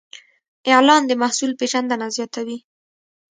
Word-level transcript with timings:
اعلان 0.71 1.01
د 1.05 1.11
محصول 1.21 1.51
پیژندنه 1.59 2.07
زیاتوي. 2.15 2.57